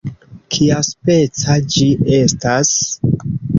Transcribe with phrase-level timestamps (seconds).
[0.55, 1.87] "Kiaspeca ĝi
[2.21, 2.75] estas?"